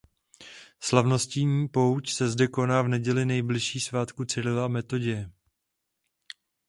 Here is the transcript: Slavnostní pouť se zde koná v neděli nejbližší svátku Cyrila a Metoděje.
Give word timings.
Slavnostní 0.79 1.67
pouť 1.67 2.09
se 2.09 2.29
zde 2.29 2.47
koná 2.47 2.81
v 2.81 2.87
neděli 2.87 3.25
nejbližší 3.25 3.79
svátku 3.79 4.25
Cyrila 4.25 4.65
a 4.65 4.67
Metoděje. 4.67 5.31